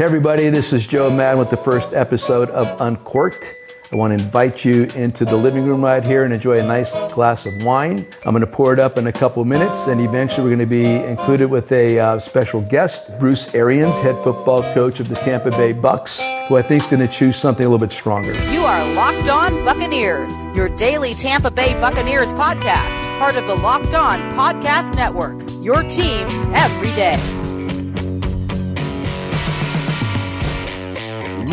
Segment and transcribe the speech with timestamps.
[0.00, 3.54] Hey everybody, this is Joe Maddon with the first episode of Uncorked.
[3.92, 6.94] I want to invite you into the living room right here and enjoy a nice
[7.12, 8.06] glass of wine.
[8.24, 10.64] I'm going to pour it up in a couple minutes, and eventually we're going to
[10.64, 15.50] be included with a uh, special guest, Bruce Arians, head football coach of the Tampa
[15.50, 18.32] Bay Bucs, who I think is going to choose something a little bit stronger.
[18.50, 23.94] You are Locked On Buccaneers, your daily Tampa Bay Buccaneers podcast, part of the Locked
[23.94, 25.42] On Podcast Network.
[25.62, 27.39] Your team every day.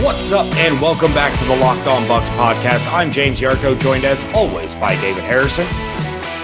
[0.02, 2.88] What's up, and welcome back to the Locked On Bucs podcast.
[2.94, 5.66] I'm James Yarcho, joined as always by David Harrison.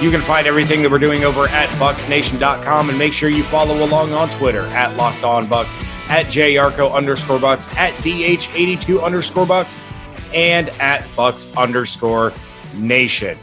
[0.03, 3.85] You can find everything that we're doing over at BucsNation.com, and make sure you follow
[3.85, 5.75] along on Twitter at Locked On Bucs,
[6.09, 9.79] at JYarcho underscore Bucs, at DH82 underscore Bucs,
[10.33, 12.33] and at Bucs underscore
[12.75, 13.37] Nation.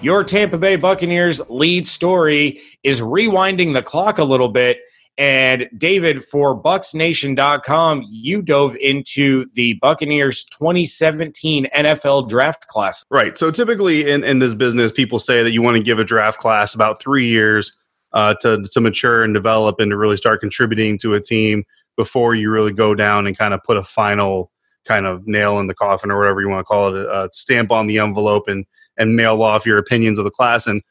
[0.00, 4.80] Your Tampa Bay Buccaneers lead story is rewinding the clock a little bit
[5.18, 13.04] and David, for BucsNation.com, you dove into the Buccaneers 2017 NFL draft class.
[13.10, 13.36] Right.
[13.36, 16.40] So typically in, in this business, people say that you want to give a draft
[16.40, 17.76] class about three years
[18.14, 21.64] uh, to, to mature and develop and to really start contributing to a team
[21.96, 24.50] before you really go down and kind of put a final
[24.86, 27.70] kind of nail in the coffin or whatever you want to call it, a stamp
[27.70, 28.64] on the envelope and,
[28.96, 30.66] and mail off your opinions of the class.
[30.66, 30.82] And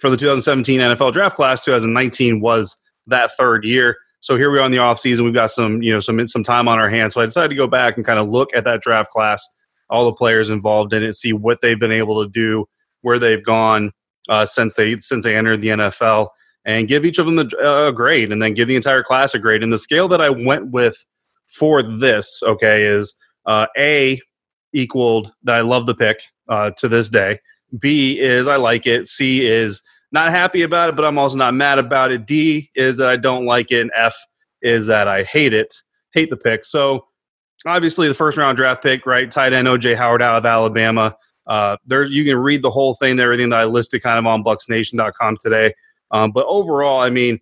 [0.00, 2.76] for the 2017 NFL draft class, 2019 was–
[3.08, 3.96] that third year.
[4.20, 5.24] So here we are in the off season.
[5.24, 7.14] We've got some, you know, some some time on our hands.
[7.14, 9.46] So I decided to go back and kind of look at that draft class,
[9.90, 12.66] all the players involved in it, see what they've been able to do,
[13.02, 13.92] where they've gone
[14.28, 16.28] uh, since they since they entered the NFL,
[16.64, 19.34] and give each of them the, uh, a grade, and then give the entire class
[19.34, 19.62] a grade.
[19.62, 20.96] And the scale that I went with
[21.46, 23.14] for this, okay, is
[23.46, 24.20] uh, A
[24.72, 27.40] equaled that I love the pick uh, to this day.
[27.78, 29.08] B is I like it.
[29.08, 32.26] C is not happy about it, but I'm also not mad about it.
[32.26, 34.16] D is that I don't like it, and F
[34.62, 35.74] is that I hate it,
[36.12, 36.64] hate the pick.
[36.64, 37.06] So
[37.66, 39.30] obviously the first round draft pick, right?
[39.30, 41.16] Tight end OJ Howard out of Alabama.
[41.46, 44.44] Uh, there you can read the whole thing, everything that I listed kind of on
[44.44, 45.74] BucsNation.com today.
[46.10, 47.38] Um, but overall, I mean,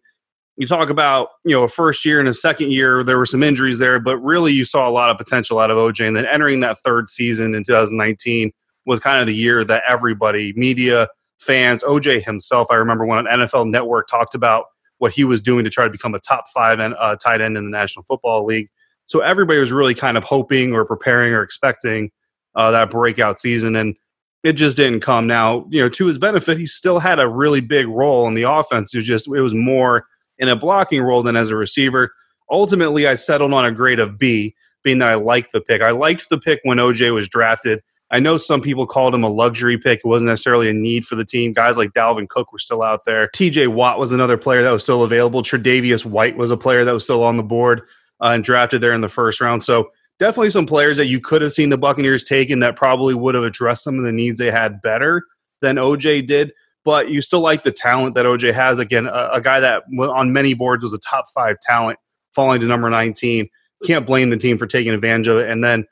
[0.56, 3.43] you talk about you know a first year and a second year, there were some
[3.43, 6.06] injuries there, but really you saw a lot of potential out of OJ.
[6.06, 8.53] And then entering that third season in 2019
[8.87, 11.09] was kind of the year that everybody, media,
[11.39, 11.83] fans.
[11.83, 14.67] OJ himself, I remember when an NFL Network talked about
[14.99, 17.57] what he was doing to try to become a top five and, uh, tight end
[17.57, 18.69] in the National Football League.
[19.07, 22.11] So everybody was really kind of hoping or preparing or expecting
[22.55, 23.95] uh, that breakout season, and
[24.43, 25.27] it just didn't come.
[25.27, 28.43] Now, you know, to his benefit, he still had a really big role in the
[28.43, 28.95] offense.
[28.95, 30.07] It was just it was more
[30.39, 32.13] in a blocking role than as a receiver.
[32.51, 35.83] Ultimately, I settled on a grade of B, being that I liked the pick.
[35.83, 37.83] I liked the pick when OJ was drafted.
[38.11, 39.99] I know some people called him a luxury pick.
[39.99, 41.53] It wasn't necessarily a need for the team.
[41.53, 43.28] Guys like Dalvin Cook were still out there.
[43.34, 45.43] TJ Watt was another player that was still available.
[45.43, 47.83] Tre'Davious White was a player that was still on the board
[48.21, 49.65] uh, and drafted there in the first round.
[49.65, 49.91] So
[50.21, 53.44] definitely some players that you could have seen the Buccaneers taking that probably would have
[53.44, 55.25] addressed some of the needs they had better
[55.61, 56.53] than OJ did.
[56.84, 58.78] But you still like the talent that OJ has.
[58.78, 61.99] Again, a, a guy that on many boards was a top five talent,
[62.33, 63.49] falling to number 19.
[63.84, 65.50] Can't blame the team for taking advantage of it.
[65.50, 65.87] And then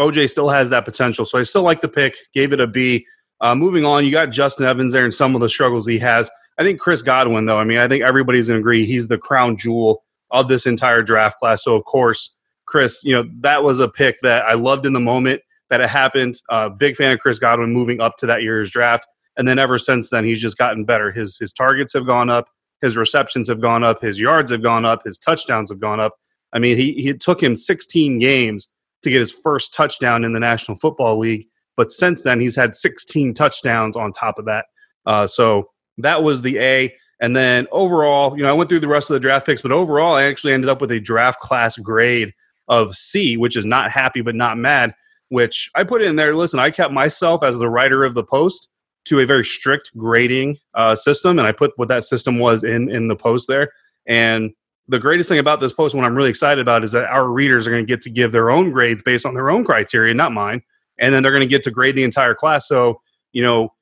[0.00, 1.24] OJ still has that potential.
[1.24, 3.06] So I still like the pick, gave it a B.
[3.40, 6.30] Uh, moving on, you got Justin Evans there and some of the struggles he has.
[6.58, 9.18] I think Chris Godwin, though, I mean, I think everybody's going to agree he's the
[9.18, 11.64] crown jewel of this entire draft class.
[11.64, 15.00] So, of course, Chris, you know, that was a pick that I loved in the
[15.00, 16.40] moment that it happened.
[16.48, 19.06] Uh, big fan of Chris Godwin moving up to that year's draft.
[19.36, 21.10] And then ever since then, he's just gotten better.
[21.10, 22.48] His, his targets have gone up,
[22.80, 26.14] his receptions have gone up, his yards have gone up, his touchdowns have gone up.
[26.52, 28.68] I mean, he, he took him 16 games
[29.02, 31.46] to get his first touchdown in the National Football League.
[31.76, 34.66] But since then, he's had 16 touchdowns on top of that.
[35.06, 36.94] Uh, so that was the A.
[37.20, 39.72] And then overall, you know, I went through the rest of the draft picks, but
[39.72, 42.32] overall, I actually ended up with a draft class grade
[42.68, 44.94] of C, which is not happy but not mad.
[45.28, 46.34] Which I put in there.
[46.34, 48.68] Listen, I kept myself as the writer of the post
[49.04, 52.90] to a very strict grading uh, system, and I put what that system was in
[52.90, 53.70] in the post there.
[54.06, 54.50] And
[54.90, 57.66] the greatest thing about this post, what I'm really excited about, is that our readers
[57.66, 60.32] are going to get to give their own grades based on their own criteria, not
[60.32, 60.62] mine.
[60.98, 62.66] And then they're going to get to grade the entire class.
[62.66, 63.00] So,
[63.32, 63.72] you know,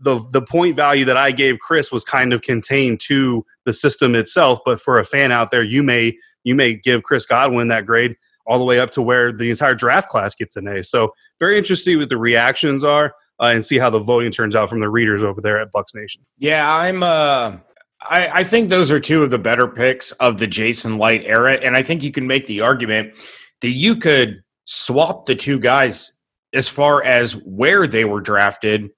[0.00, 4.14] the the point value that I gave Chris was kind of contained to the system
[4.14, 4.60] itself.
[4.64, 8.16] But for a fan out there, you may you may give Chris Godwin that grade
[8.46, 10.82] all the way up to where the entire draft class gets an A.
[10.82, 13.12] So very interesting what the reactions are.
[13.40, 15.94] Uh, and see how the voting turns out from the readers over there at Bucs
[15.94, 16.26] Nation.
[16.38, 17.58] Yeah, I'm uh
[18.02, 21.54] I, I, think those are two of the better picks of the Jason Licht era.
[21.54, 23.14] And I think you can make the argument
[23.60, 26.12] that you could swap the two guys
[26.52, 28.90] as far as where they were drafted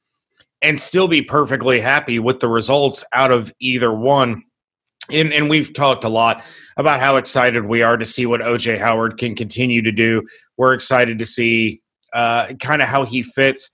[0.62, 4.42] and still be perfectly happy with the results out of either one.
[5.10, 6.44] and, and we've talked a lot
[6.76, 10.22] about how excited we are to see what OJ Howard can continue to do.
[10.56, 11.80] We're excited to see
[12.12, 13.70] uh, kind of how he fits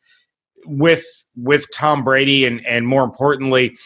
[0.66, 1.04] with
[1.36, 3.76] with Tom Brady, and and more importantly,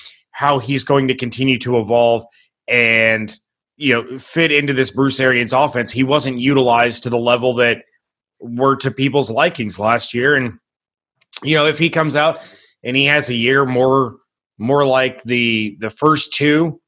[0.41, 2.25] how he's going to continue to evolve
[2.67, 3.37] and
[3.77, 5.93] you know fit into this Bruce Arians offense.
[5.93, 7.83] He wasn't utilized to the level that
[8.41, 10.59] were to people's likings last year, and
[11.43, 12.39] you know if he comes out
[12.83, 14.17] and he has a year more
[14.59, 16.81] more like the the first two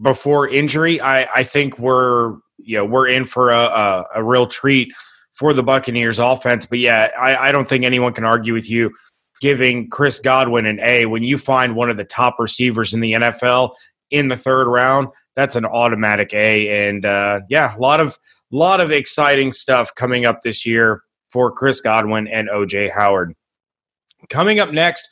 [0.00, 4.46] before injury, I, I think we're you know we're in for a, a, a real
[4.46, 4.92] treat
[5.32, 6.66] for the Buccaneers offense.
[6.66, 8.92] But yeah, I, I don't think anyone can argue with you
[9.40, 13.12] giving Chris Godwin an A when you find one of the top receivers in the
[13.12, 13.74] NFL
[14.10, 15.08] in the third round.
[15.36, 16.88] That's an automatic A.
[16.88, 18.18] And uh, yeah, a lot of
[18.50, 23.34] lot of exciting stuff coming up this year for Chris Godwin and OJ Howard.
[24.28, 25.08] Coming up next,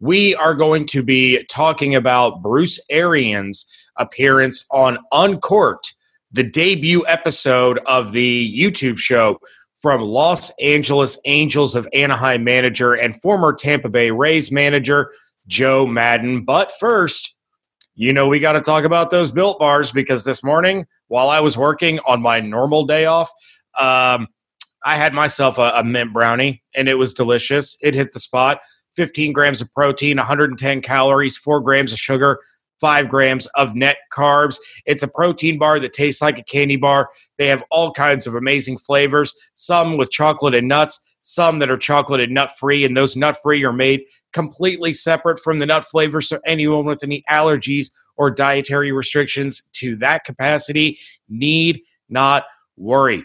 [0.00, 3.66] we are going to be talking about Bruce Arians'
[3.96, 5.94] appearance on Uncorked,
[6.32, 9.38] the debut episode of the YouTube show
[9.80, 15.12] from Los Angeles Angels of Anaheim manager and former Tampa Bay Rays manager
[15.46, 16.44] Joe Maddon.
[16.44, 17.34] But first,
[17.94, 21.40] you know, we got to talk about those built bars because this morning, while I
[21.40, 23.30] was working on my normal day off,
[23.78, 24.28] um,
[24.84, 27.76] I had myself a, a mint brownie and it was delicious.
[27.80, 28.60] It hit the spot.
[28.94, 32.40] 15 grams of protein, 110 calories, 4 grams of sugar,
[32.80, 34.58] five grams of net carbs.
[34.86, 37.10] It's a protein bar that tastes like a candy bar.
[37.36, 41.76] They have all kinds of amazing flavors, some with chocolate and nuts, some that are
[41.76, 44.02] chocolate and nut free, and those nut free are made
[44.32, 46.28] completely separate from the nut flavors.
[46.28, 50.98] So anyone with any allergies or dietary restrictions to that capacity
[51.28, 52.44] need not
[52.76, 53.24] worry.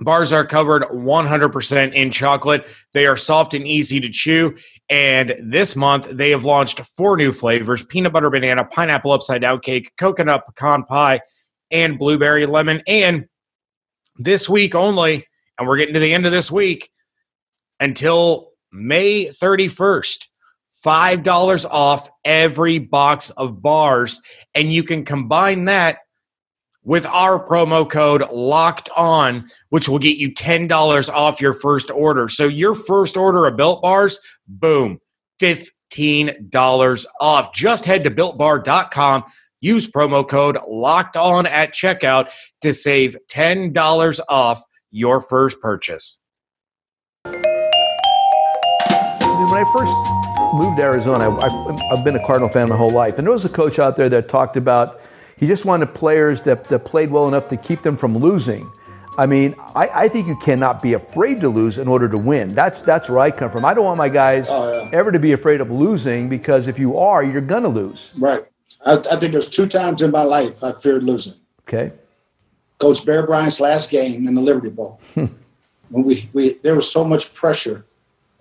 [0.00, 2.66] Bars are covered 100% in chocolate.
[2.94, 4.56] They are soft and easy to chew.
[4.88, 9.60] And this month, they have launched four new flavors peanut butter banana, pineapple upside down
[9.60, 11.20] cake, coconut pecan pie,
[11.70, 12.82] and blueberry lemon.
[12.86, 13.26] And
[14.16, 15.26] this week only,
[15.58, 16.90] and we're getting to the end of this week
[17.78, 20.28] until May 31st,
[20.84, 24.20] $5 off every box of bars.
[24.54, 25.98] And you can combine that
[26.90, 32.28] with our promo code locked on, which will get you $10 off your first order.
[32.28, 34.98] So your first order of built bars, boom,
[35.40, 37.54] $15 off.
[37.54, 39.22] Just head to builtbar.com.
[39.60, 42.32] Use promo code locked on at checkout
[42.62, 44.60] to save $10 off
[44.90, 46.18] your first purchase.
[47.22, 47.36] When
[49.54, 49.94] I first
[50.56, 53.16] moved to Arizona, I, have been a Cardinal fan my whole life.
[53.16, 55.00] And there was a coach out there that talked about
[55.40, 58.70] he just wanted players that, that played well enough to keep them from losing.
[59.16, 62.54] I mean, I, I, think you cannot be afraid to lose in order to win.
[62.54, 63.64] That's that's where I come from.
[63.64, 64.90] I don't want my guys oh, yeah.
[64.92, 68.12] ever to be afraid of losing because if you are, you're gonna lose.
[68.18, 68.44] Right.
[68.84, 71.34] I, I, think there's two times in my life I feared losing.
[71.62, 71.92] Okay.
[72.78, 77.02] Coach Bear Bryant's last game in the Liberty Bowl, when we, we there was so
[77.02, 77.86] much pressure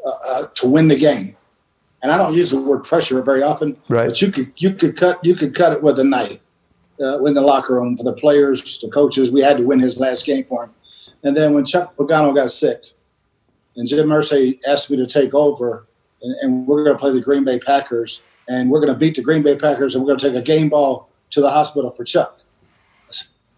[0.06, 1.36] uh, uh, to win the game,
[2.04, 3.78] and I don't use the word pressure very often.
[3.88, 4.08] Right.
[4.08, 6.40] But you could you could cut you could cut it with a knife
[7.02, 9.32] uh, in the locker room for the players, the coaches.
[9.32, 10.72] We had to win his last game for him.
[11.24, 12.84] And then when Chuck Pagano got sick,
[13.76, 15.88] and Jim Irsay asked me to take over,
[16.22, 19.16] and, and we're going to play the Green Bay Packers, and we're going to beat
[19.16, 21.92] the Green Bay Packers, and we're going to take a game ball to the hospital
[21.92, 22.40] for Chuck.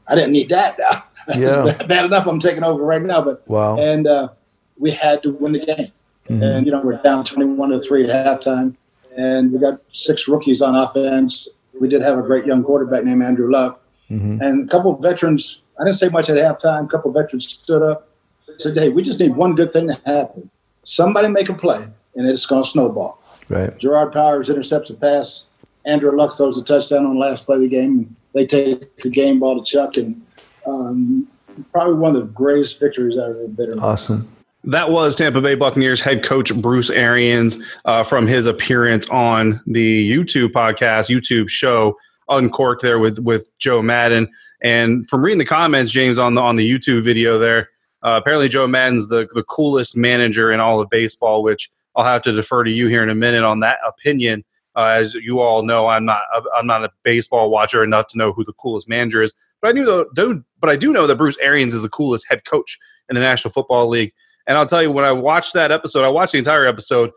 [0.07, 1.03] I didn't need that now.
[1.37, 1.77] Yeah.
[1.87, 2.27] bad enough.
[2.27, 3.80] I'm taking over right now, but wow.
[3.80, 4.30] And uh,
[4.77, 5.92] we had to win the game,
[6.27, 6.44] mm-hmm.
[6.44, 8.75] and you know we're down 21 to three at halftime,
[9.16, 11.47] and we got six rookies on offense
[11.81, 13.81] we did have a great young quarterback named Andrew Luck.
[14.09, 14.40] Mm-hmm.
[14.40, 16.85] And a couple of veterans, I didn't say much at halftime.
[16.85, 18.07] A couple of veterans stood up,
[18.40, 20.52] said, Hey, we just need one good thing to happen.
[20.83, 23.19] Somebody make a play, and it's going to snowball.
[23.50, 23.76] Right.
[23.80, 25.47] Jerraud Powers intercepts a pass.
[25.83, 28.16] Andrew Luck throws a touchdown on the last play of the game.
[28.33, 30.23] They take the game ball to Chuck, and
[30.68, 31.28] um,
[31.71, 33.80] probably one of the greatest victories I've ever been in.
[33.80, 34.30] Awesome.
[34.63, 40.09] That was Tampa Bay Buccaneers head coach Bruce Arians uh, from his appearance on the
[40.09, 41.97] YouTube podcast, YouTube show
[42.30, 44.30] Uncorked there with with Joe Maddon.
[44.61, 47.69] And from reading the comments, James on the on the YouTube video there,
[48.03, 52.21] uh, apparently Joe Maddon's the the coolest manager in all of baseball, which I'll have
[52.21, 54.45] to defer to you here in a minute on that opinion.
[54.77, 56.21] Uh, as you all know, I'm not
[56.56, 59.71] I'm not a baseball watcher enough to know who the coolest manager is, but I
[59.73, 62.77] knew though, but I do know that Bruce Arians is the coolest head coach
[63.09, 64.13] in the National Football League.
[64.48, 67.12] And I'll tell you, when I watched that episode, I watched the entire episode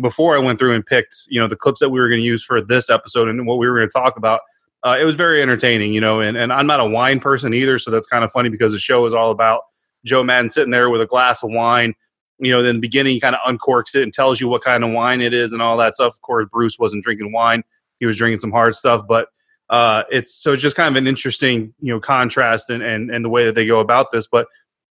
[0.00, 2.26] before I went through and picked, you know, the clips that we were going to
[2.26, 4.40] use for this episode and what we were going to talk about.
[4.84, 7.78] Uh, it was very entertaining, you know, and, and I'm not a wine person either,
[7.78, 9.62] so that's kind of funny because the show is all about
[10.04, 11.94] Joe Maddon sitting there with a glass of wine.
[12.38, 14.84] You know, in the beginning, he kind of uncorks it and tells you what kind
[14.84, 16.14] of wine it is and all that stuff.
[16.14, 17.64] Of course, Bruce wasn't drinking wine;
[17.98, 19.02] he was drinking some hard stuff.
[19.08, 19.26] But
[19.70, 23.24] uh, it's so it's just kind of an interesting you know contrast and, and and
[23.24, 24.28] the way that they go about this.
[24.28, 24.46] But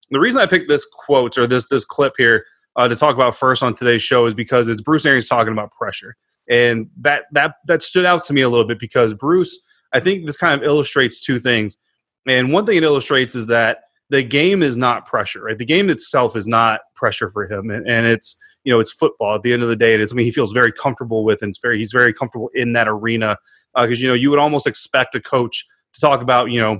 [0.09, 2.45] the reason I picked this quote or this this clip here
[2.75, 5.71] uh, to talk about first on today's show is because it's Bruce Arians talking about
[5.71, 6.15] pressure,
[6.49, 9.59] and that that that stood out to me a little bit because Bruce,
[9.93, 11.77] I think this kind of illustrates two things,
[12.27, 15.57] and one thing it illustrates is that the game is not pressure, right?
[15.57, 19.35] The game itself is not pressure for him, and, and it's you know it's football
[19.35, 19.93] at the end of the day.
[19.93, 22.73] and It's something he feels very comfortable with, and it's very he's very comfortable in
[22.73, 23.37] that arena
[23.75, 26.79] because uh, you know you would almost expect a coach to talk about you know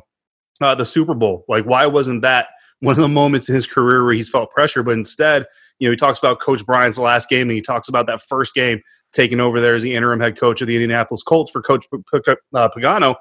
[0.62, 2.48] uh, the Super Bowl, like why wasn't that
[2.80, 5.46] one of the moments in his career where he's felt pressure, but instead
[5.80, 8.54] you know he talks about Coach Bryant's last game, and he talks about that first
[8.54, 8.82] game
[9.14, 12.70] taking over there as the interim head coach of the Indianapolis Colts for Coach uh,
[12.70, 13.16] Pagano,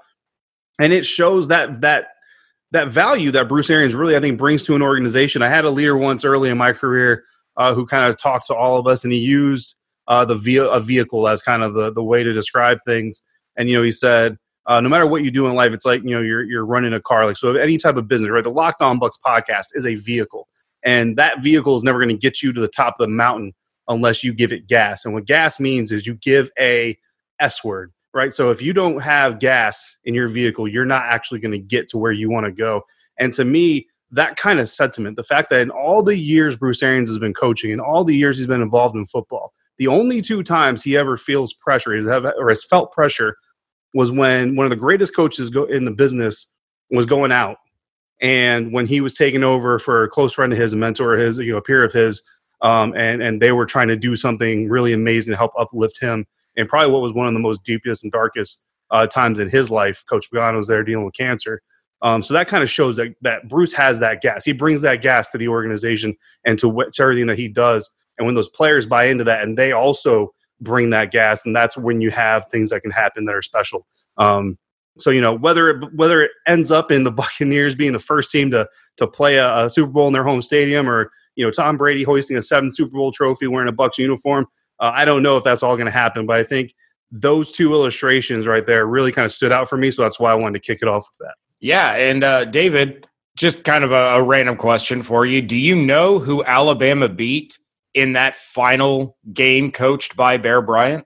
[0.80, 2.08] and it shows that that
[2.72, 5.42] that value that Bruce Arians really, I think, brings to an organization.
[5.42, 7.24] I had a leader once early in my career
[7.56, 9.76] uh, who kind of talked to all of us, and he used
[10.08, 13.22] uh, the ve- a vehicle as kind of the, the way to describe things.
[13.56, 14.36] And you know, he said,
[14.66, 16.92] uh, no matter what you do in life, it's like you know you're you're running
[16.92, 17.26] a car.
[17.26, 18.44] Like so, any type of business, right?
[18.44, 20.48] The Locked On Bucs podcast is a vehicle,
[20.84, 23.54] and that vehicle is never going to get you to the top of the mountain
[23.88, 25.04] unless you give it gas.
[25.04, 26.98] And what gas means is you give a
[27.38, 28.34] S word right?
[28.34, 31.86] So if you don't have gas in your vehicle, you're not actually going to get
[31.88, 32.80] to where you want to go.
[33.20, 36.82] And to me, that kind of sentiment, the fact that in all the years Bruce
[36.82, 40.22] Arians has been coaching, in all the years he's been involved in football, the only
[40.22, 43.36] two times he ever feels pressure or has felt pressure
[43.96, 46.52] was when one of the greatest coaches in the business
[46.90, 47.56] was going out.
[48.20, 51.20] And when he was taking over for a close friend of his, a mentor of
[51.20, 52.22] his, you know, a peer of his,
[52.60, 56.26] um, and and they were trying to do something really amazing to help uplift him
[56.58, 59.70] and probably what was one of the most deepest and darkest uh, times in his
[59.70, 60.04] life.
[60.08, 61.62] Coach Pagano was there dealing with cancer.
[62.02, 64.44] Um, so that kind of shows that, that Bruce has that gas.
[64.44, 67.90] He brings that gas to the organization and to, to everything that he does.
[68.18, 71.76] And when those players buy into that and they also bring that gas, and that's
[71.76, 73.86] when you have things that can happen that are special.
[74.18, 74.58] Um,
[74.98, 78.30] so you know whether it, whether it ends up in the Buccaneers being the first
[78.30, 81.50] team to to play a, a Super Bowl in their home stadium, or you know
[81.50, 84.46] Tom Brady hoisting a seventh Super Bowl trophy wearing a Bucs uniform,
[84.80, 86.74] uh, I don't know if that's all going to happen, but I think
[87.10, 89.90] those two illustrations right there really kind of stood out for me.
[89.90, 91.34] So that's why I wanted to kick it off with that.
[91.60, 91.92] Yeah.
[91.92, 95.40] And uh, David, just kind of a, a random question for you.
[95.40, 97.58] Do you know who Alabama beat
[97.96, 101.04] in that final game coached by Bear Bryant?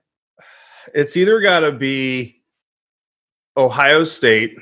[0.93, 2.43] It's either got to be
[3.57, 4.57] Ohio State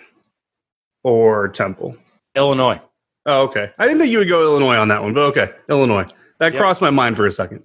[1.04, 1.98] or Temple.
[2.36, 2.80] Illinois.
[3.26, 3.72] Oh, okay.
[3.78, 5.50] I didn't think you would go Illinois on that one, but okay.
[5.70, 6.06] Illinois.
[6.40, 6.62] That yep.
[6.62, 7.64] crossed my mind for a second.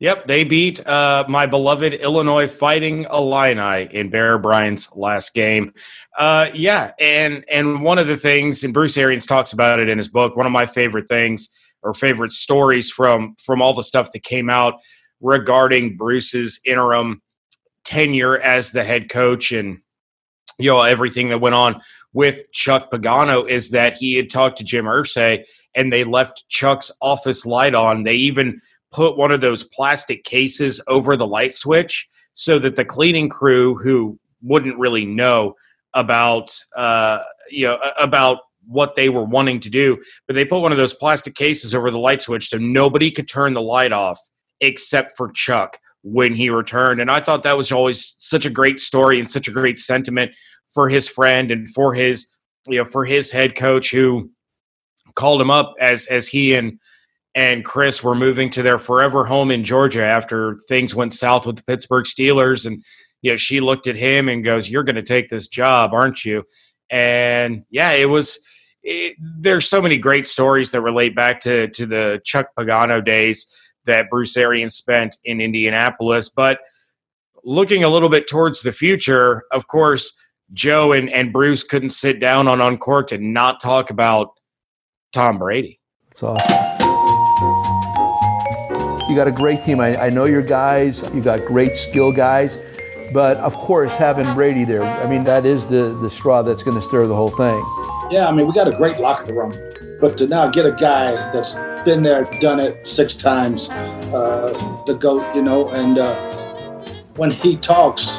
[0.00, 5.72] Yep, they beat uh, my beloved Illinois Fighting Illini in Bear Bryant's last game.
[6.16, 9.98] Uh, yeah, and and one of the things, and Bruce Arians talks about it in
[9.98, 10.36] his book.
[10.36, 11.48] One of my favorite things
[11.82, 14.74] or favorite stories from from all the stuff that came out
[15.20, 17.22] regarding Bruce's interim
[17.84, 19.80] tenure as the head coach and
[20.58, 21.80] you know everything that went on
[22.12, 25.44] with Chuck Pagano is that he had talked to Jim Irsay
[25.74, 28.02] and they left Chuck's office light on.
[28.02, 32.84] They even put one of those plastic cases over the light switch so that the
[32.84, 35.54] cleaning crew who wouldn't really know
[35.94, 37.20] about uh,
[37.50, 40.94] you know about what they were wanting to do but they put one of those
[40.94, 44.18] plastic cases over the light switch so nobody could turn the light off
[44.60, 48.80] except for chuck when he returned and i thought that was always such a great
[48.80, 50.30] story and such a great sentiment
[50.72, 52.28] for his friend and for his
[52.66, 54.30] you know for his head coach who
[55.14, 56.78] called him up as as he and
[57.38, 61.54] and Chris were moving to their forever home in Georgia after things went south with
[61.54, 62.66] the Pittsburgh Steelers.
[62.66, 62.82] And,
[63.22, 66.24] you know, she looked at him and goes, You're going to take this job, aren't
[66.24, 66.42] you?
[66.90, 68.40] And yeah, it was.
[69.38, 73.46] There's so many great stories that relate back to to the Chuck Pagano days
[73.84, 76.28] that Bruce Arians spent in Indianapolis.
[76.28, 76.60] But
[77.44, 80.12] looking a little bit towards the future, of course,
[80.52, 84.28] Joe and, and Bruce couldn't sit down on Uncorked and not talk about
[85.12, 85.80] Tom Brady.
[86.10, 86.78] It's awesome.
[89.08, 89.80] You got a great team.
[89.80, 91.02] I, I know your guys.
[91.14, 92.58] You got great skill guys.
[93.12, 96.76] But of course, having Brady there, I mean, that is the, the straw that's going
[96.76, 97.87] to stir the whole thing.
[98.10, 99.52] Yeah, I mean, we got a great locker room.
[100.00, 104.94] But to now get a guy that's been there, done it six times, uh, the
[104.94, 106.14] GOAT, you know, and uh,
[107.16, 108.18] when he talks,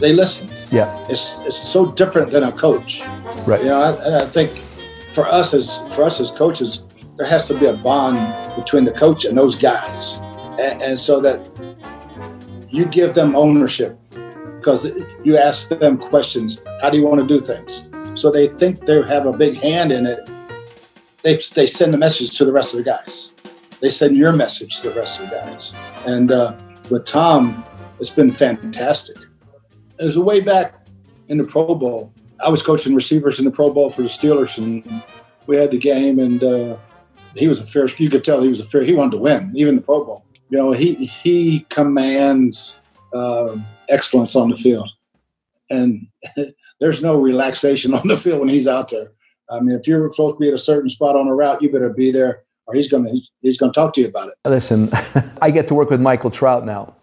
[0.00, 0.50] they listen.
[0.70, 0.94] Yeah.
[1.08, 3.02] It's, it's so different than a coach.
[3.46, 3.60] Right.
[3.60, 4.50] You know, I, I think
[5.14, 6.84] for us as for us as coaches,
[7.16, 8.18] there has to be a bond
[8.56, 10.18] between the coach and those guys,
[10.58, 11.40] and, and so that
[12.68, 13.96] you give them ownership
[14.58, 14.90] because
[15.22, 16.60] you ask them questions.
[16.82, 17.84] How do you want to do things?
[18.14, 20.28] So they think they have a big hand in it.
[21.22, 23.32] They, they send a message to the rest of the guys.
[23.80, 25.74] They send your message to the rest of the guys.
[26.06, 26.56] And uh,
[26.90, 27.64] with Tom,
[27.98, 29.16] it's been fantastic.
[29.98, 30.86] It was way back
[31.28, 32.12] in the Pro Bowl.
[32.44, 35.02] I was coaching receivers in the Pro Bowl for the Steelers, and
[35.46, 36.76] we had the game, and uh,
[37.36, 37.86] he was a fair.
[37.96, 38.82] You could tell he was a fair.
[38.82, 40.24] He wanted to win, even the Pro Bowl.
[40.50, 42.76] You know, he he commands
[43.12, 43.56] uh,
[43.88, 44.90] excellence on the field,
[45.70, 46.06] and
[46.80, 49.12] there's no relaxation on the field when he's out there.
[49.50, 51.70] I mean, if you're supposed to be at a certain spot on a route, you
[51.70, 53.10] better be there, or he's gonna
[53.42, 54.34] he's gonna talk to you about it.
[54.48, 54.88] Listen,
[55.42, 56.94] I get to work with Michael Trout now.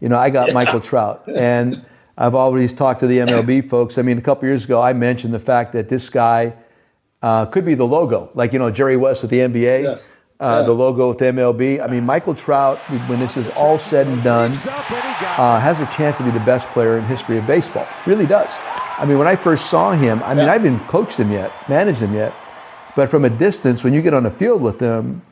[0.00, 0.54] You know, I got yeah.
[0.54, 1.84] Michael Trout, and
[2.18, 3.98] I've always talked to the MLB folks.
[3.98, 6.54] I mean, a couple years ago, I mentioned the fact that this guy
[7.20, 9.82] uh, could be the logo, like you know Jerry West with the NBA.
[9.82, 9.96] Yeah.
[10.40, 10.66] Uh, yeah.
[10.66, 11.82] the logo with the MLB.
[11.82, 16.18] I mean, Michael Trout, when this is all said and done, uh, has a chance
[16.18, 17.88] to be the best player in history of baseball.
[18.06, 18.56] Really does.
[18.98, 20.50] I mean, when I first saw him, I mean, yeah.
[20.50, 22.34] I haven't coached him yet, managed him yet,
[22.96, 25.22] but from a distance, when you get on the field with him,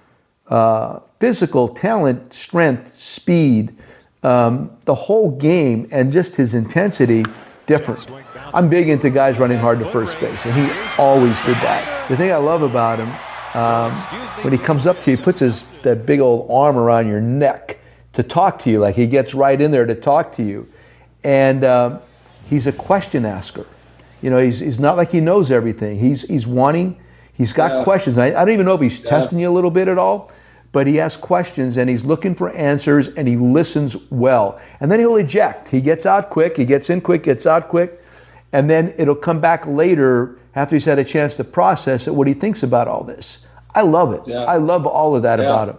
[0.46, 3.74] uh, physical talent, strength, speed,
[4.22, 7.24] um, the whole game, and just his intensity,
[7.66, 8.08] different.
[8.54, 12.08] I'm big into guys running hard to first base, and he always did that.
[12.08, 13.12] The thing I love about him
[13.60, 13.92] um,
[14.44, 17.20] when he comes up to you, he puts his that big old arm around your
[17.20, 17.80] neck
[18.12, 18.78] to talk to you.
[18.78, 20.68] Like he gets right in there to talk to you,
[21.24, 22.00] and um,
[22.48, 23.66] he's a question asker.
[24.22, 25.98] You know, he's, he's not like he knows everything.
[25.98, 27.00] He's he's wanting.
[27.32, 27.84] He's got yeah.
[27.84, 28.16] questions.
[28.16, 29.10] I, I, don't even know if he's yeah.
[29.10, 30.32] testing you a little bit at all,
[30.72, 34.58] but he asks questions and he's looking for answers and he listens well.
[34.80, 35.68] And then he'll eject.
[35.68, 36.56] He gets out quick.
[36.56, 37.24] He gets in quick.
[37.24, 38.02] Gets out quick,
[38.52, 42.26] and then it'll come back later after he's had a chance to process it what
[42.26, 43.46] he thinks about all this.
[43.74, 44.22] I love it.
[44.26, 44.44] Yeah.
[44.44, 45.44] I love all of that yeah.
[45.44, 45.76] about him.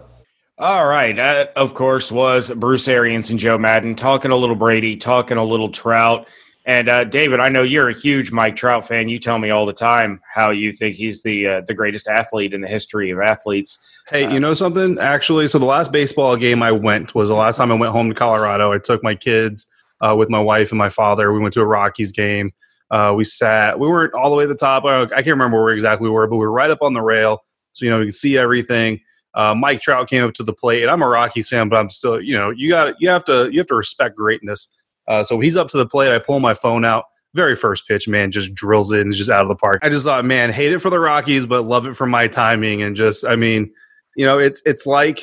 [0.56, 1.14] All right.
[1.16, 5.44] That, of course, was Bruce Arians and Joe Maddon talking a little Brady, talking a
[5.44, 6.28] little Trout.
[6.68, 9.08] And uh, David, I know you're a huge Mike Trout fan.
[9.08, 12.52] You tell me all the time how you think he's the uh, the greatest athlete
[12.52, 13.78] in the history of athletes.
[14.06, 14.98] Hey, uh, you know something?
[14.98, 18.10] Actually, so the last baseball game I went was the last time I went home
[18.10, 18.70] to Colorado.
[18.70, 19.66] I took my kids
[20.02, 21.32] uh, with my wife and my father.
[21.32, 22.52] We went to a Rockies game.
[22.90, 23.80] Uh, we sat.
[23.80, 24.84] We weren't all the way at the top.
[24.84, 27.44] I can't remember where exactly we were, but we were right up on the rail
[27.72, 29.00] so you know you can see everything.
[29.34, 31.88] Uh, Mike Trout came up to the plate, and I'm a Rockies fan, but I'm
[31.88, 34.74] still you know you got you have to you have to respect greatness.
[35.08, 36.12] Uh, so he's up to the plate.
[36.12, 37.04] I pull my phone out.
[37.34, 39.80] Very first pitch, man, just drills it and just out of the park.
[39.82, 42.82] I just thought, man, hate it for the Rockies, but love it for my timing
[42.82, 43.70] and just, I mean,
[44.16, 45.20] you know, it's it's like,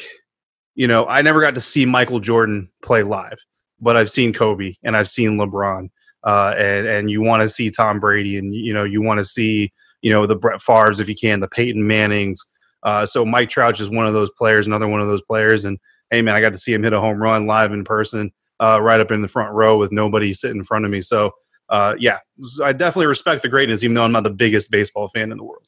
[0.75, 3.37] you know, I never got to see Michael Jordan play live,
[3.79, 5.89] but I've seen Kobe and I've seen LeBron,
[6.23, 9.23] uh, and and you want to see Tom Brady and you know you want to
[9.23, 9.71] see
[10.05, 12.45] you know, the Brett Favres if you can, the Peyton Mannings.
[12.83, 15.65] Uh, so Mike Trout is one of those players, another one of those players.
[15.65, 15.79] And
[16.11, 18.81] hey, man, I got to see him hit a home run live in person, uh,
[18.81, 21.01] right up in the front row with nobody sitting in front of me.
[21.01, 21.31] So
[21.69, 22.19] uh, yeah,
[22.63, 25.43] I definitely respect the greatness, even though I'm not the biggest baseball fan in the
[25.43, 25.67] world.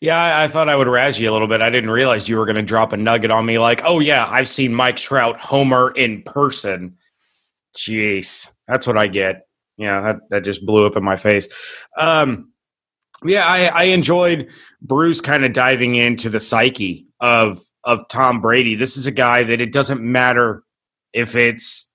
[0.00, 1.60] Yeah, I, I thought I would razz you a little bit.
[1.60, 4.26] I didn't realize you were going to drop a nugget on me like, oh, yeah,
[4.30, 6.96] I've seen Mike Trout homer in person.
[7.76, 9.48] Jeez, that's what I get.
[9.76, 11.48] Yeah, that, that just blew up in my face.
[11.96, 12.52] Um,
[13.24, 18.74] yeah, I, I enjoyed Bruce kind of diving into the psyche of of Tom Brady.
[18.74, 20.62] This is a guy that it doesn't matter
[21.12, 21.87] if it's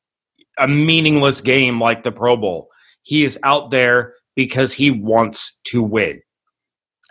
[0.60, 2.70] a meaningless game like the Pro Bowl.
[3.02, 6.22] He is out there because he wants to win.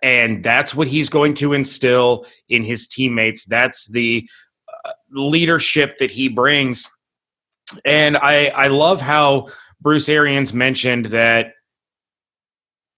[0.03, 3.45] And that's what he's going to instill in his teammates.
[3.45, 4.29] That's the
[4.85, 6.91] uh, leadership that he brings.
[7.85, 9.49] And I, I love how
[9.81, 11.53] Bruce Arians mentioned that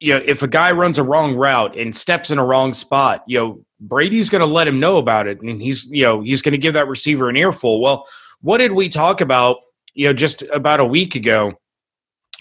[0.00, 3.24] you know, if a guy runs a wrong route and steps in a wrong spot,
[3.26, 6.42] you know, Brady's going to let him know about it, and he's, you know, he's
[6.42, 7.80] going to give that receiver an earful.
[7.80, 8.06] Well,
[8.40, 9.58] what did we talk about,
[9.94, 11.54] you know, just about a week ago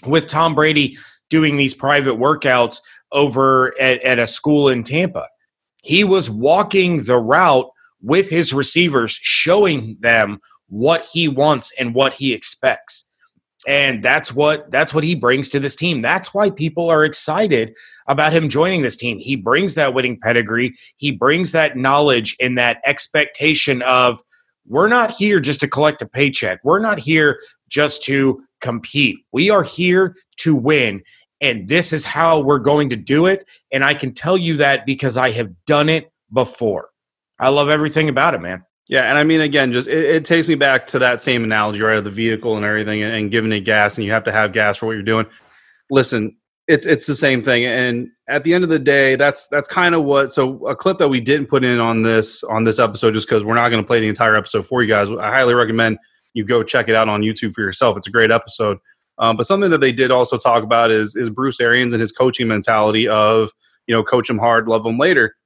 [0.06, 0.96] with Tom Brady
[1.30, 2.78] doing these private workouts
[3.12, 5.26] over at, at a school in Tampa?
[5.82, 7.70] He was walking the route
[8.02, 10.38] with his receivers, showing them
[10.68, 13.08] what he wants and what he expects.
[13.66, 16.02] And that's what that's what he brings to this team.
[16.02, 17.74] That's why people are excited
[18.08, 19.18] about him joining this team.
[19.18, 20.74] He brings that winning pedigree.
[20.96, 24.20] He brings that knowledge and that expectation of
[24.66, 26.60] we're not here just to collect a paycheck.
[26.64, 29.18] We're not here just to compete.
[29.32, 31.02] We are here to win
[31.40, 34.86] and this is how we're going to do it and i can tell you that
[34.86, 36.90] because i have done it before.
[37.38, 38.64] I love everything about it man.
[38.86, 41.80] Yeah, and I mean, again, just it, it, takes me back to that same analogy,
[41.80, 44.32] right, of the vehicle and everything, and, and, giving it gas, and you have to
[44.32, 45.24] have gas for what you're doing.
[45.88, 46.36] Listen,
[46.68, 49.94] it's it's the same thing, and at the end of the day, that's that's kind
[49.94, 50.32] of what.
[50.32, 53.44] So a clip that we didn't put in on this on this episode, just because
[53.44, 55.08] we're not going to play the entire episode for you guys.
[55.10, 55.98] I highly recommend
[56.32, 57.96] you go check it out on YouTube for yourself.
[57.96, 58.78] It's a great episode.
[59.18, 62.12] Um, but something that they did also talk about is is Bruce Arians and his
[62.12, 63.50] coaching mentality of
[63.86, 65.36] you know coach him hard, love him later.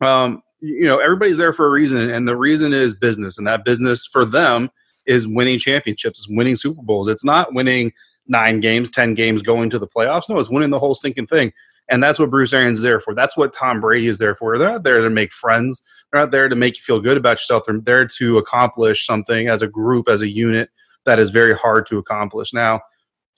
[0.00, 3.66] Um, you know everybody's there for a reason and the reason is business and that
[3.66, 4.70] business for them
[5.04, 7.92] is winning championships is winning super bowls it's not winning
[8.26, 10.28] nine games, 10 games going to the playoffs.
[10.28, 11.52] No, it's winning the whole stinking thing.
[11.90, 13.14] And that's what Bruce Arians is there for.
[13.14, 14.58] That's what Tom Brady is there for.
[14.58, 15.84] They're not there to make friends.
[16.12, 17.64] They're not there to make you feel good about yourself.
[17.66, 20.70] They're there to accomplish something as a group, as a unit
[21.04, 22.52] that is very hard to accomplish.
[22.54, 22.80] Now,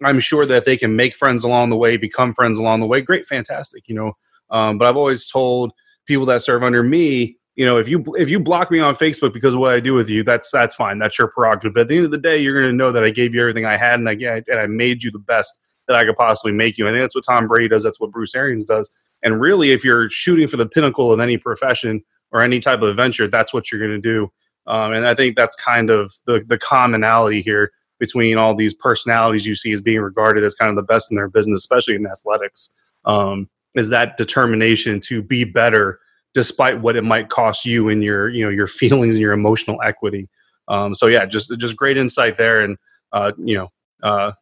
[0.05, 3.01] I'm sure that they can make friends along the way, become friends along the way.
[3.01, 4.13] Great, fantastic, you know.
[4.51, 5.73] Um, but I've always told
[6.07, 9.33] people that serve under me, you know, if you if you block me on Facebook
[9.33, 10.99] because of what I do with you, that's that's fine.
[10.99, 11.73] That's your prerogative.
[11.73, 13.41] But at the end of the day, you're going to know that I gave you
[13.41, 16.53] everything I had, and I and I made you the best that I could possibly
[16.53, 16.89] make you.
[16.89, 17.85] I think that's what Tom Brady does.
[17.85, 18.91] That's what Bruce Arians does.
[19.23, 22.89] And really, if you're shooting for the pinnacle of any profession or any type of
[22.89, 24.31] adventure, that's what you're going to do.
[24.67, 29.47] Um, and I think that's kind of the the commonality here between all these personalities
[29.47, 32.07] you see as being regarded as kind of the best in their business, especially in
[32.07, 32.71] athletics,
[33.05, 36.01] um, is that determination to be better
[36.35, 39.81] despite what it might cost you in your you know your feelings and your emotional
[39.83, 40.29] equity.
[40.69, 42.77] Um, so yeah, just just great insight there, and
[43.13, 43.69] uh, you know
[44.03, 44.33] uh,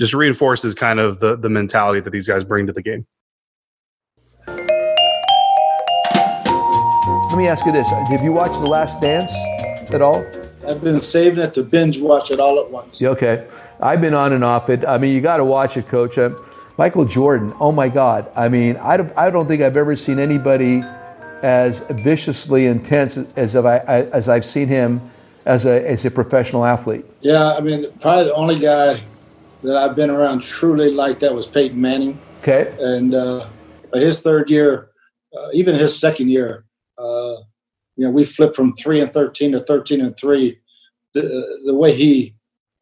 [0.00, 3.06] just reinforces kind of the the mentality that these guys bring to the game.
[7.28, 9.32] Let me ask you this: Have you watched The Last Dance
[9.92, 10.24] at all?
[10.66, 13.02] I've been saving it to binge watch it all at once.
[13.02, 13.46] Okay,
[13.80, 14.86] I've been on and off it.
[14.86, 16.16] I mean, you got to watch it, Coach.
[16.16, 16.30] Uh,
[16.78, 17.52] Michael Jordan.
[17.60, 18.30] Oh my God!
[18.34, 20.82] I mean, I don't, I don't think I've ever seen anybody
[21.42, 25.00] as viciously intense as I as I've seen him
[25.44, 27.04] as a as a professional athlete.
[27.20, 29.02] Yeah, I mean, probably the only guy
[29.64, 32.20] that I've been around truly like that was Peyton Manning.
[32.40, 33.48] Okay, and uh,
[33.94, 34.90] his third year,
[35.36, 36.64] uh, even his second year,
[36.98, 37.36] uh,
[37.96, 40.60] you know, we flipped from three and thirteen to thirteen and three.
[41.14, 42.34] The the way he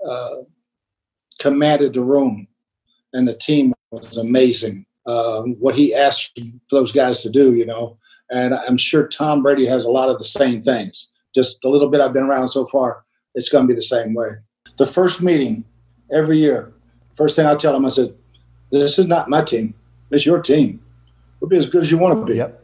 [0.06, 0.36] uh,
[1.38, 2.48] commanded the room
[3.12, 4.86] and the team was amazing.
[5.06, 6.38] Um, what he asked
[6.70, 7.98] those guys to do, you know,
[8.30, 11.08] and I'm sure Tom Brady has a lot of the same things.
[11.34, 14.14] Just a little bit I've been around so far, it's going to be the same
[14.14, 14.30] way.
[14.78, 15.64] The first meeting
[16.12, 16.72] every year,
[17.12, 18.14] first thing I tell them, I said,
[18.70, 19.74] "This is not my team.
[20.10, 20.80] It's your team.
[21.40, 22.62] We'll be as good as you want to be." Yep.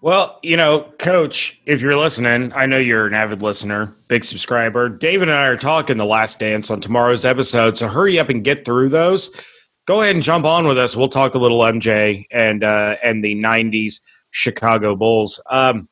[0.00, 4.88] Well, you know, coach, if you're listening, I know you're an avid listener, big subscriber.
[4.88, 8.44] David and I are talking the last dance on tomorrow's episode, so hurry up and
[8.44, 9.30] get through those.
[9.86, 10.94] Go ahead and jump on with us.
[10.94, 15.42] We'll talk a little MJ and uh, and the '90s Chicago Bulls.
[15.50, 15.88] Um,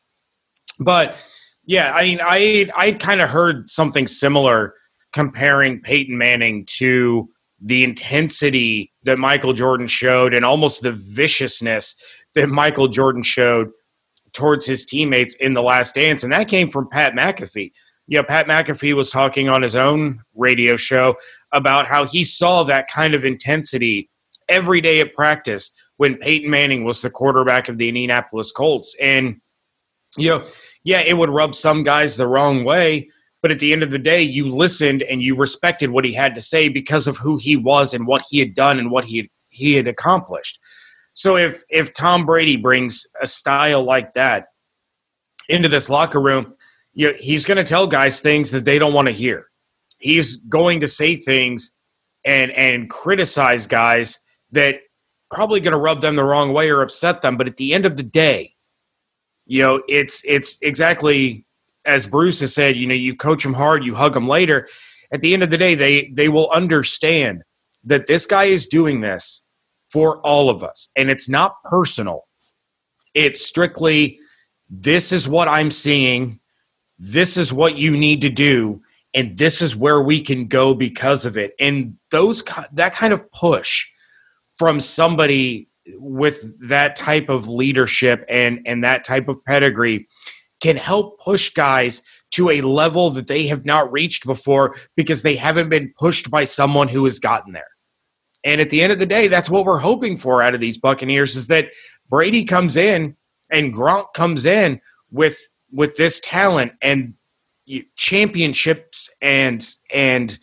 [0.78, 1.16] but
[1.64, 4.74] yeah, I mean, I I kind of heard something similar
[5.12, 7.28] comparing Peyton Manning to
[7.60, 11.94] the intensity that Michael Jordan showed and almost the viciousness
[12.34, 13.70] that Michael Jordan showed
[14.32, 16.22] towards his teammates in the last dance.
[16.22, 17.72] And that came from Pat McAfee.
[18.06, 21.16] You know, Pat McAfee was talking on his own radio show
[21.52, 24.10] about how he saw that kind of intensity
[24.48, 28.94] every day at practice when Peyton Manning was the quarterback of the Indianapolis Colts.
[29.00, 29.40] And,
[30.16, 30.44] you know,
[30.84, 33.08] yeah, it would rub some guys the wrong way.
[33.46, 36.34] But at the end of the day, you listened and you respected what he had
[36.34, 39.18] to say because of who he was and what he had done and what he
[39.18, 40.58] had, he had accomplished.
[41.14, 44.46] So if if Tom Brady brings a style like that
[45.48, 46.54] into this locker room,
[46.92, 49.46] you know, he's going to tell guys things that they don't want to hear.
[49.98, 51.70] He's going to say things
[52.24, 54.18] and and criticize guys
[54.50, 54.80] that
[55.30, 57.36] probably going to rub them the wrong way or upset them.
[57.36, 58.54] But at the end of the day,
[59.46, 61.45] you know, it's it's exactly
[61.86, 62.76] as Bruce has said.
[62.76, 64.68] You know, you coach them hard, you hug them later.
[65.12, 67.42] At the end of the day, they they will understand
[67.84, 69.44] that this guy is doing this
[69.88, 72.26] for all of us, and it's not personal.
[73.14, 74.18] It's strictly
[74.68, 76.40] this is what I'm seeing.
[76.98, 78.82] This is what you need to do,
[79.14, 81.54] and this is where we can go because of it.
[81.60, 83.86] And those that kind of push
[84.56, 85.68] from somebody
[85.98, 90.08] with that type of leadership and and that type of pedigree
[90.60, 95.36] can help push guys to a level that they have not reached before because they
[95.36, 97.68] haven't been pushed by someone who has gotten there.
[98.44, 100.78] And at the end of the day, that's what we're hoping for out of these
[100.78, 101.68] Buccaneers is that
[102.08, 103.16] Brady comes in
[103.50, 105.38] and Gronk comes in with
[105.72, 107.14] with this talent and
[107.96, 110.38] championships and and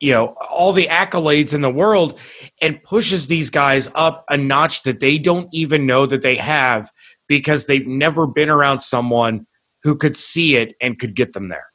[0.00, 2.18] you know all the accolades in the world
[2.60, 6.90] and pushes these guys up a notch that they don't even know that they have
[7.30, 9.46] because they've never been around someone
[9.84, 11.68] who could see it and could get them there.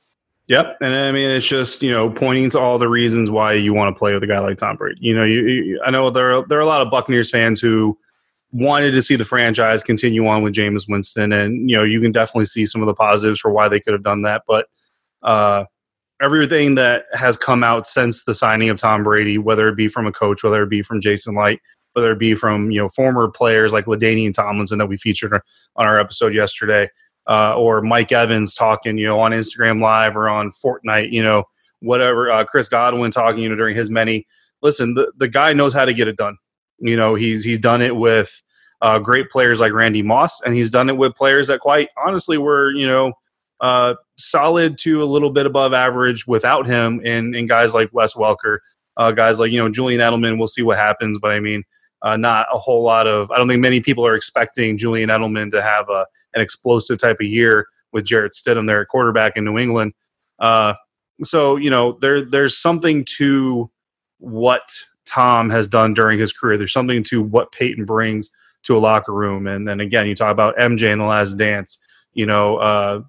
[0.47, 3.73] Yep, and I mean it's just you know pointing to all the reasons why you
[3.73, 4.99] want to play with a guy like Tom Brady.
[4.99, 7.59] You know, you, you, I know there are, there are a lot of Buccaneers fans
[7.59, 7.97] who
[8.51, 12.11] wanted to see the franchise continue on with Jameis Winston, and you know you can
[12.11, 14.43] definitely see some of the positives for why they could have done that.
[14.45, 14.67] But
[15.23, 15.63] uh,
[16.21, 20.05] everything that has come out since the signing of Tom Brady, whether it be from
[20.05, 21.61] a coach, whether it be from Jason Licht,
[21.95, 25.33] whether it be from you know former players like LaDainian Tomlinson that we featured
[25.75, 26.89] on our episode yesterday,
[27.27, 31.43] uh, or Mike Evans talking you know on Instagram Live or on Fortnite, you know
[31.79, 32.31] whatever.
[32.31, 34.25] Uh, Chris Godwin talking you know during his many
[34.61, 36.37] listen, the, the guy knows how to get it done.
[36.79, 38.41] You know, he's he's done it with
[38.81, 42.37] uh, great players like Randy Moss, and he's done it with players that quite honestly
[42.37, 43.13] were you know
[43.61, 48.15] uh, solid to a little bit above average without him, and and guys like Wes
[48.15, 48.57] Welker,
[48.97, 50.37] uh, guys like you know Julian Edelman.
[50.37, 51.63] We'll see what happens, but I mean,
[52.05, 53.29] uh, not a whole lot of.
[53.31, 57.17] I don't think many people are expecting Julian Edelman to have a, an explosive type
[57.19, 59.93] of year with Jarrett Stidham at quarterback in New England.
[60.39, 60.75] Uh,
[61.23, 63.71] so you know there there's something to
[64.19, 64.69] what
[65.05, 66.57] Tom has done during his career.
[66.57, 68.29] There's something to what Peyton brings
[68.63, 69.47] to a locker room.
[69.47, 71.79] And then again, you talk about MJ in the Last Dance.
[72.13, 73.01] You know, uh,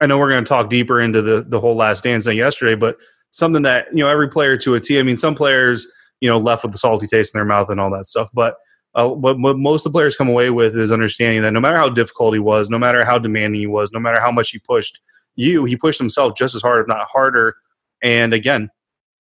[0.00, 2.76] I know we're going to talk deeper into the the whole Last Dance thing yesterday,
[2.76, 2.96] but
[3.30, 5.00] something that you know every player to a T.
[5.00, 5.88] I mean, some players
[6.20, 8.56] you know left with the salty taste in their mouth and all that stuff, but.
[8.98, 11.76] Uh, what, what most of the players come away with is understanding that no matter
[11.76, 14.58] how difficult he was, no matter how demanding he was, no matter how much he
[14.58, 15.02] pushed
[15.34, 17.56] you, he pushed himself just as hard, if not harder.
[18.02, 18.70] And again,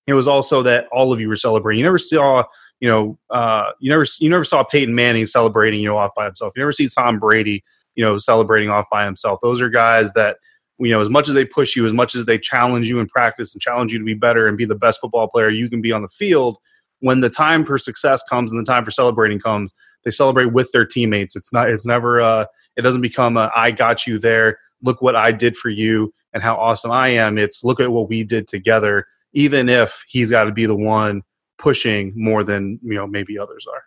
[0.07, 1.79] it was also that all of you were celebrating.
[1.79, 2.43] You never saw,
[2.79, 6.25] you know, uh, you never you never saw Peyton Manning celebrating, you know, off by
[6.25, 6.53] himself.
[6.55, 7.63] You never see Tom Brady,
[7.95, 9.39] you know, celebrating off by himself.
[9.41, 10.37] Those are guys that
[10.77, 13.07] you know, as much as they push you, as much as they challenge you in
[13.07, 15.81] practice and challenge you to be better and be the best football player you can
[15.81, 16.57] be on the field,
[17.05, 20.71] when the time for success comes and the time for celebrating comes, they celebrate with
[20.71, 21.35] their teammates.
[21.35, 21.69] It's not.
[21.69, 22.21] It's never.
[22.21, 24.57] Uh, it doesn't become I got you there.
[24.81, 27.37] Look what I did for you and how awesome I am.
[27.37, 31.21] It's look at what we did together even if he's got to be the one
[31.57, 33.83] pushing more than you know maybe others are.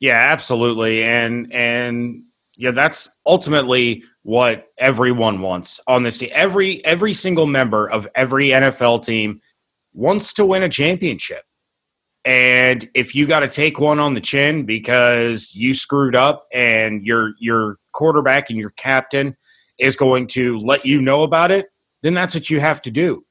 [0.00, 2.22] Yeah, absolutely, and and
[2.56, 6.30] yeah, that's ultimately what everyone wants on this team.
[6.32, 9.40] Every every single member of every NFL team
[9.92, 11.42] wants to win a championship.
[12.24, 17.04] And if you got to take one on the chin because you screwed up and
[17.04, 19.36] your your quarterback and your captain
[19.78, 21.66] is going to let you know about it,
[22.02, 23.22] then that's what you have to do.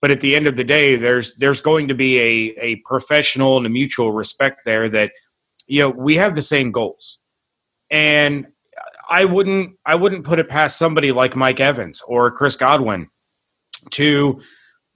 [0.00, 3.56] But at the end of the day, there's there's going to be a a professional
[3.58, 5.12] and a mutual respect there that
[5.66, 7.18] you know we have the same goals,
[7.90, 8.46] and
[9.10, 13.08] I wouldn't I wouldn't put it past somebody like Mike Evans or Chris Godwin
[13.90, 14.40] to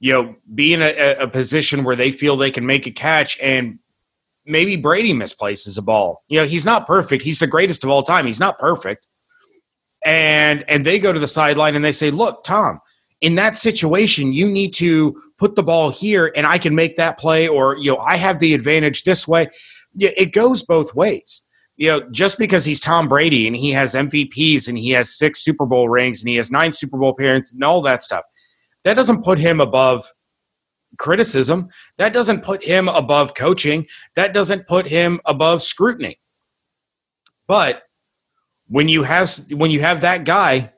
[0.02, 3.38] you know be in a, a position where they feel they can make a catch
[3.40, 3.78] and
[4.44, 6.24] maybe Brady misplaces a ball.
[6.28, 7.22] You know, he's not perfect.
[7.22, 8.26] He's the greatest of all time.
[8.26, 9.06] He's not perfect.
[10.04, 12.80] And and they go to the sideline and they say, "Look, Tom,
[13.22, 17.18] in that situation, you need to put the ball here and I can make that
[17.18, 19.48] play, or, you know, I have the advantage this way.
[19.98, 21.48] It goes both ways.
[21.76, 25.42] You know, just because he's Tom Brady and he has MVPs and he has six
[25.42, 28.24] Super Bowl rings and he has nine Super Bowl appearances and all that stuff,
[28.84, 30.10] that doesn't put him above
[30.98, 31.68] criticism.
[31.98, 33.86] That doesn't put him above coaching.
[34.16, 36.16] That doesn't put him above scrutiny.
[37.46, 37.82] But
[38.68, 40.72] when you have when you have that guy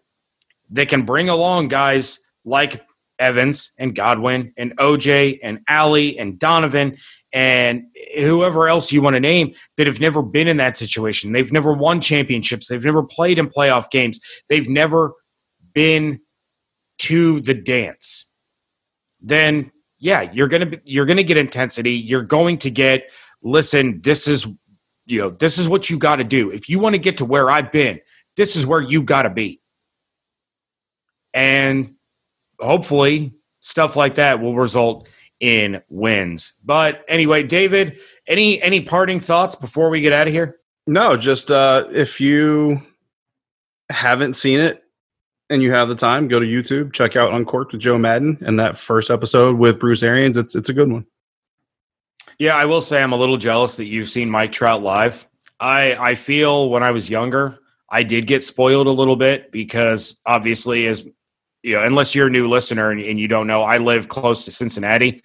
[0.70, 2.84] that can bring along guys like
[3.18, 6.96] Evans and Godwin and OJ and Ali and Donovan
[7.32, 7.84] and
[8.16, 11.32] whoever else you want to name that have never been in that situation.
[11.32, 12.68] They've never won championships.
[12.68, 14.20] They've never played in playoff games.
[14.48, 15.14] They've never
[15.72, 16.20] been
[16.98, 18.30] to the dance.
[19.20, 21.92] Then yeah, you're going to you're to get intensity.
[21.92, 23.04] You're going to get
[23.42, 24.46] listen, this is
[25.06, 26.50] you know, this is what you got to do.
[26.50, 28.00] If you want to get to where I've been,
[28.36, 29.60] this is where you got to be.
[31.32, 31.94] And
[32.58, 35.08] hopefully stuff like that will result
[35.40, 36.54] in wins.
[36.64, 40.56] But anyway, David, any any parting thoughts before we get out of here?
[40.86, 42.82] No, just uh, if you
[43.90, 44.83] haven't seen it
[45.50, 48.58] and you have the time, go to YouTube, check out Uncorked with Joe Maddon and
[48.58, 50.36] that first episode with Bruce Arians.
[50.36, 51.06] It's it's a good one.
[52.38, 55.26] Yeah, I will say I'm a little jealous that you've seen Mike Trout live.
[55.60, 60.20] I I feel when I was younger, I did get spoiled a little bit because
[60.26, 61.06] obviously as
[61.62, 64.44] you know, unless you're a new listener and, and you don't know, I live close
[64.44, 65.22] to Cincinnati.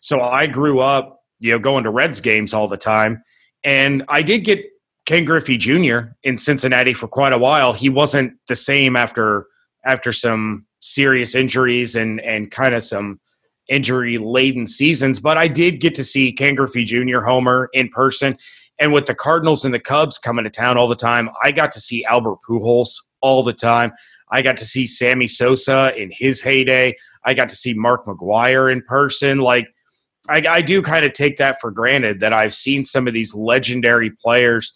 [0.00, 3.22] So I grew up, you know, going to Reds games all the time.
[3.64, 4.66] And I did get
[5.04, 6.12] Ken Griffey Jr.
[6.22, 7.72] in Cincinnati for quite a while.
[7.72, 9.46] He wasn't the same after
[9.84, 13.20] after some serious injuries and and kind of some
[13.68, 17.20] injury laden seasons, but I did get to see Ken Griffey Jr.
[17.20, 18.36] Homer in person.
[18.78, 21.72] And with the Cardinals and the Cubs coming to town all the time, I got
[21.72, 23.92] to see Albert Pujols all the time.
[24.30, 26.94] I got to see Sammy Sosa in his heyday.
[27.24, 29.38] I got to see Mark McGwire in person.
[29.38, 29.68] Like,
[30.28, 33.34] I, I do kind of take that for granted that I've seen some of these
[33.34, 34.72] legendary players,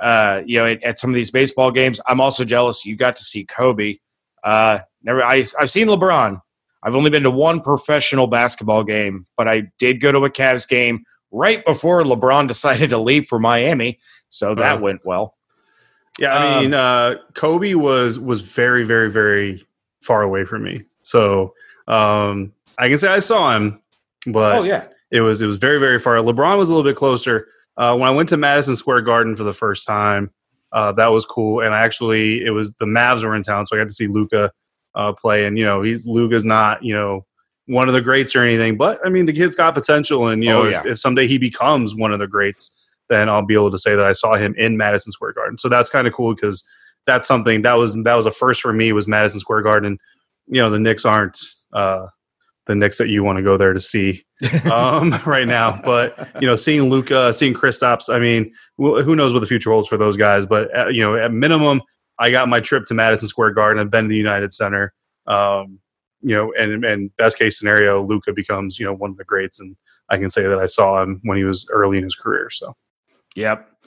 [0.00, 2.00] uh, you know, at, at, some of these baseball games.
[2.06, 3.96] I'm also jealous you got to see Kobe.
[4.44, 6.40] Uh, never, I, I've seen LeBron.
[6.82, 10.68] I've only been to one professional basketball game, but I did go to a Cavs
[10.68, 15.34] game right before LeBron decided to leave for Miami, so that uh, went well.
[16.18, 19.62] Yeah, I um, mean, uh, Kobe was was very, very, very
[20.02, 20.82] far away from me.
[21.02, 21.54] So
[21.86, 23.80] um, I can say I saw him,
[24.26, 26.16] but oh yeah, it was it was very very far.
[26.16, 27.48] LeBron was a little bit closer.
[27.78, 30.30] Uh, when I went to Madison Square Garden for the first time,
[30.72, 31.60] uh, that was cool.
[31.64, 34.08] And I actually it was the Mavs were in town, so I got to see
[34.08, 34.50] Luka
[34.94, 35.46] uh, play.
[35.46, 37.24] And you know, he's Luka's not you know
[37.66, 40.50] one of the greats or anything, but I mean the kid's got potential, and you
[40.50, 40.80] know Oh, yeah.
[40.80, 42.76] if, if someday he becomes one of the greats,
[43.08, 45.56] then I'll be able to say that I saw him in Madison Square Garden.
[45.56, 46.68] So that's kind of cool because
[47.06, 49.98] that's something that was that was a first for me was Madison Square Garden.
[50.48, 51.38] You know, the Knicks aren't
[51.72, 52.06] uh,
[52.68, 54.24] the Knicks that you want to go there to see
[54.72, 55.80] um, right now.
[55.82, 59.88] But you know, seeing Luka, seeing Kristaps, I mean, who knows what the future holds
[59.88, 60.46] for those guys?
[60.46, 61.82] But uh, you know, at minimum,
[62.18, 63.80] I got my trip to Madison Square Garden.
[63.80, 64.92] I've been to the United Center.
[65.26, 65.80] Um,
[66.20, 69.58] you know, and and best case scenario, Luka becomes you know one of the greats,
[69.58, 69.76] and
[70.08, 72.50] I can say that I saw him when he was early in his career.
[72.50, 72.76] So
[73.38, 73.77] Yep.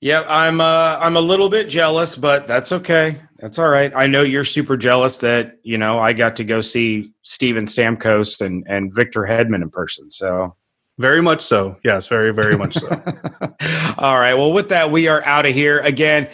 [0.00, 0.26] Yep.
[0.28, 3.20] I'm uh I'm a little bit jealous, but that's okay.
[3.38, 3.92] That's all right.
[3.94, 8.40] I know you're super jealous that, you know, I got to go see Steven Stamkos
[8.40, 10.10] and, and Victor Hedman in person.
[10.10, 10.56] So
[10.98, 11.76] very much so.
[11.84, 12.88] Yes, very very much so.
[13.98, 14.34] all right.
[14.34, 15.80] Well, with that, we are out of here.
[15.80, 16.28] Again,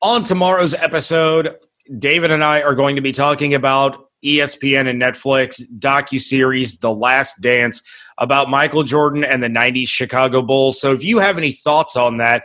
[0.00, 1.56] on tomorrow's episode,
[1.98, 7.40] David and I are going to be talking about ESPN and Netflix docu-series The Last
[7.40, 7.82] Dance
[8.18, 10.80] about Michael Jordan and the 90s Chicago Bulls.
[10.80, 12.44] So if you have any thoughts on that,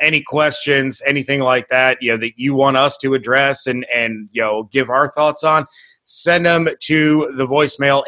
[0.00, 4.28] any questions, anything like that, you know, that you want us to address and and
[4.32, 5.66] you know, give our thoughts on,
[6.04, 8.02] send them to the voicemail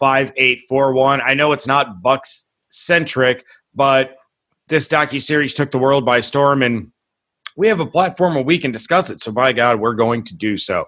[0.00, 1.22] 813-444-5841.
[1.24, 3.44] I know it's not Bucs centric,
[3.74, 4.16] but
[4.68, 6.90] this docu-series took the world by storm and
[7.56, 9.22] we have a platform where we can discuss it.
[9.22, 10.84] So by God, we're going to do so.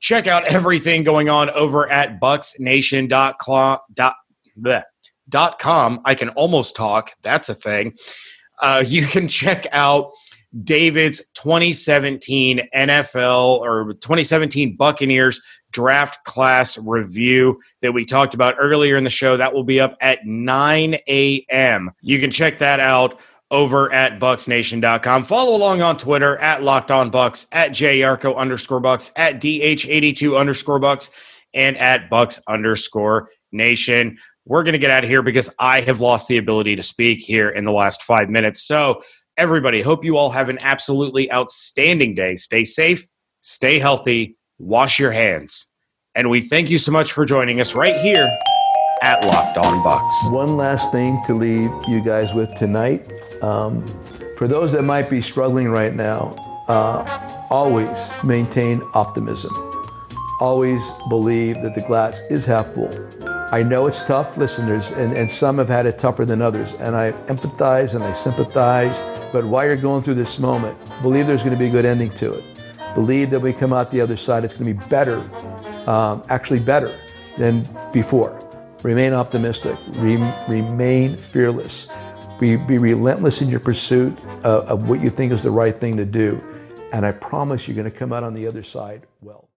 [0.00, 3.78] Check out everything going on over at BucsNation.com.
[5.28, 6.00] Dot com.
[6.04, 7.12] I can almost talk.
[7.22, 7.94] That's a thing.
[8.60, 10.12] Uh, you can check out
[10.64, 15.40] David's 2017 NFL or 2017 Buccaneers
[15.72, 19.36] draft class review that we talked about earlier in the show.
[19.36, 21.90] That will be up at 9 a.m.
[22.00, 23.20] You can check that out
[23.50, 25.24] over at BucsNation.com.
[25.24, 30.80] Follow along on Twitter at locked on bucs, at yarcho underscore bucs, at dh82 underscore
[30.80, 31.10] bucs,
[31.54, 34.18] and at bucs underscore nation.
[34.44, 37.20] We're going to get out of here because I have lost the ability to speak
[37.20, 38.62] here in the last five minutes.
[38.62, 39.02] So,
[39.36, 42.36] everybody, hope you all have an absolutely outstanding day.
[42.36, 43.06] Stay safe,
[43.42, 45.66] stay healthy, wash your hands.
[46.14, 48.28] And we thank you so much for joining us right here
[49.02, 50.32] at Locked On Bucs.
[50.32, 53.10] One last thing to leave you guys with tonight.
[53.42, 53.86] Um,
[54.36, 56.34] for those that might be struggling right now,
[56.68, 59.52] uh, always maintain optimism.
[60.40, 62.90] Always believe that the glass is half full.
[63.52, 66.74] I know it's tough, listeners, and, and some have had it tougher than others.
[66.74, 68.96] And I empathize and I sympathize.
[69.32, 72.10] But while you're going through this moment, believe there's going to be a good ending
[72.10, 72.94] to it.
[72.94, 75.18] Believe that we come out the other side, it's going to be better,
[75.88, 76.94] um, actually better
[77.38, 78.36] than before.
[78.84, 81.88] Remain optimistic, Re- remain fearless,
[82.38, 85.96] be, be relentless in your pursuit of, of what you think is the right thing
[85.96, 86.42] to do.
[86.92, 89.48] And I promise you're going to come out on the other side well.